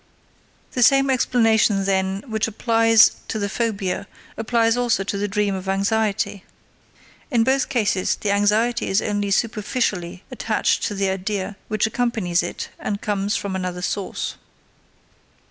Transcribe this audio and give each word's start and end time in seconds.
The 0.71 0.81
same 0.81 1.11
explanation, 1.11 1.85
then, 1.85 2.23
which 2.25 2.47
applies 2.47 3.17
to 3.27 3.37
the 3.37 3.47
phobia 3.47 4.07
applies 4.35 4.75
also 4.75 5.03
to 5.03 5.15
the 5.15 5.27
dream 5.27 5.53
of 5.53 5.69
anxiety. 5.69 6.43
In 7.29 7.43
both 7.43 7.69
cases 7.69 8.15
the 8.15 8.31
anxiety 8.31 8.87
is 8.87 8.99
only 9.03 9.29
superficially 9.29 10.23
attached 10.31 10.81
to 10.85 10.95
the 10.95 11.09
idea 11.11 11.55
which 11.67 11.85
accompanies 11.85 12.41
it 12.41 12.69
and 12.79 12.99
comes 12.99 13.35
from 13.35 13.55
another 13.55 13.83
source. 13.83 14.37